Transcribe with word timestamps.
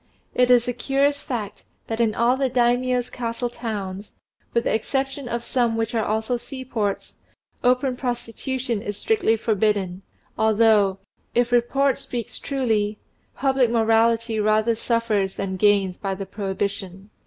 It 0.33 0.49
is 0.49 0.67
a 0.67 0.73
curious 0.73 1.21
fact 1.21 1.63
that 1.85 1.99
in 1.99 2.15
all 2.15 2.35
the 2.35 2.49
Daimio's 2.49 3.11
castle 3.11 3.51
towns, 3.51 4.13
with 4.51 4.63
the 4.63 4.73
exception 4.73 5.29
of 5.29 5.43
some 5.43 5.77
which 5.77 5.93
are 5.93 6.03
also 6.03 6.37
seaports, 6.37 7.17
open 7.63 7.95
prostitution 7.95 8.81
is 8.81 8.97
strictly 8.97 9.37
forbidden, 9.37 10.01
although, 10.39 10.97
if 11.35 11.51
report 11.51 11.99
speaks 11.99 12.39
truly, 12.39 12.97
public 13.35 13.69
morality 13.69 14.39
rather 14.39 14.75
suffers 14.75 15.35
than 15.35 15.53
gains 15.55 15.97
by 15.97 16.15
the 16.15 16.25
prohibition. 16.25 17.11